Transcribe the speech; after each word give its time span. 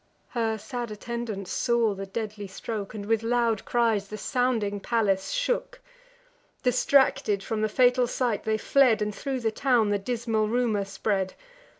Her 0.29 0.57
sad 0.57 0.89
attendants 0.89 1.51
saw 1.51 1.93
the 1.93 2.07
deadly 2.07 2.47
stroke, 2.47 2.95
And 2.95 3.05
with 3.05 3.21
loud 3.21 3.65
cries 3.65 4.07
the 4.07 4.17
sounding 4.17 4.79
palace 4.79 5.29
shook. 5.29 5.79
Distracted, 6.63 7.43
from 7.43 7.61
the 7.61 7.69
fatal 7.69 8.07
sight 8.07 8.43
they 8.43 8.57
fled, 8.57 9.03
And 9.03 9.13
thro' 9.13 9.37
the 9.37 9.51
town 9.51 9.89
the 9.89 9.99
dismal 9.99 10.47
rumour 10.49 10.85
spread. 10.85 11.35